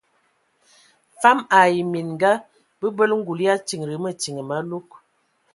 Fam 1.21 1.37
ai 1.59 1.75
minga 1.91 2.31
bəbələ 2.79 3.13
ngul 3.19 3.39
ya 3.47 3.53
tindi 3.67 3.97
mətin 4.03 4.37
malug. 4.49 4.87